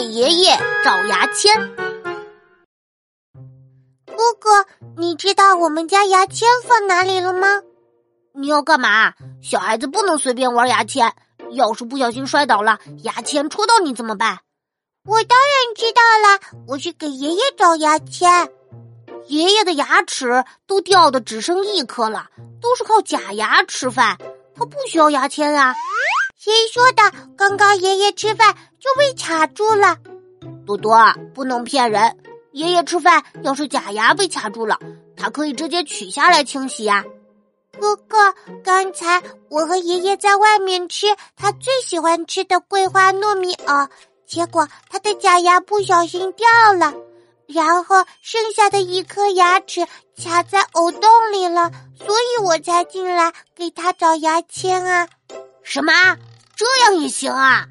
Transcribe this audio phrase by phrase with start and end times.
[0.00, 1.76] 给爷爷找牙签。
[4.06, 4.64] 哥哥，
[4.96, 7.60] 你知道我们家牙签放哪里了吗？
[8.32, 9.12] 你要干嘛？
[9.42, 11.12] 小孩子不能随便玩牙签，
[11.50, 14.38] 要是不小心摔倒了，牙签戳到你怎么办？
[15.04, 18.50] 我当然知道了，我去给爷爷找牙签。
[19.26, 22.30] 爷爷的牙齿都掉的只剩一颗了，
[22.62, 24.16] 都是靠假牙吃饭，
[24.54, 25.74] 他不需要牙签啊。
[26.38, 27.02] 谁说的？
[27.36, 29.96] 刚刚爷爷吃饭就被卡住了。
[30.66, 30.96] 多多，
[31.34, 32.16] 不能骗人。
[32.52, 34.78] 爷爷吃饭要是假牙被卡住了，
[35.16, 37.04] 他可以直接取下来清洗呀。
[37.78, 43.88] 哥哥，刚才我和爷爷在外面吃他最喜欢吃的桂花糯米藕，
[44.26, 46.92] 结果他的假牙不小心掉了，
[47.46, 49.86] 然后剩下的一颗牙齿
[50.22, 55.08] 卡在藕洞里了，所以我才进来给他找牙签啊。
[55.62, 55.92] 什么？
[56.56, 57.66] 这样也行啊？